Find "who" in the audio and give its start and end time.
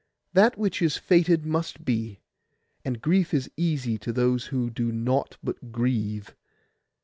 4.47-4.71